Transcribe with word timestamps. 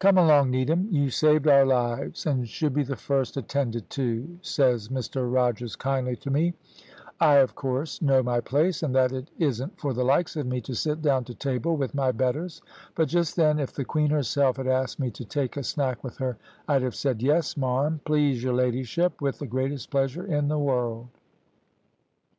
"`Come 0.00 0.16
along, 0.16 0.50
Needham, 0.50 0.88
you 0.90 1.10
saved 1.10 1.46
our 1.46 1.66
lives, 1.66 2.24
and 2.24 2.48
should 2.48 2.72
be 2.72 2.84
the 2.84 2.96
first 2.96 3.36
attended 3.36 3.90
to,' 3.90 4.38
says 4.40 4.88
Mr 4.88 5.30
Rogers 5.30 5.76
kindly 5.76 6.16
to 6.16 6.30
me; 6.30 6.54
I, 7.20 7.34
of 7.34 7.54
course, 7.54 8.00
know 8.00 8.22
my 8.22 8.40
place, 8.40 8.82
and 8.82 8.94
that 8.94 9.12
it 9.12 9.28
isn't 9.38 9.78
for 9.78 9.92
the 9.92 10.02
likes 10.02 10.36
of 10.36 10.46
me 10.46 10.62
to 10.62 10.74
sit 10.74 11.02
down 11.02 11.24
to 11.24 11.34
table 11.34 11.76
with 11.76 11.94
my 11.94 12.12
betters; 12.12 12.62
but 12.94 13.08
just 13.08 13.36
then, 13.36 13.58
if 13.58 13.74
the 13.74 13.84
Queen 13.84 14.08
herself 14.08 14.56
had 14.56 14.68
asked 14.68 14.98
me 14.98 15.10
to 15.10 15.24
take 15.26 15.54
a 15.58 15.62
snack 15.62 16.02
with 16.02 16.16
her, 16.16 16.38
I'd 16.66 16.80
have 16.80 16.94
said, 16.94 17.18
`Yes, 17.18 17.54
marm, 17.54 18.00
please 18.06 18.42
your 18.42 18.54
ladyship, 18.54 19.20
with 19.20 19.38
the 19.38 19.46
greatest 19.46 19.90
pleasure 19.90 20.24
in 20.24 20.48
the 20.48 20.58
world.' 20.58 21.08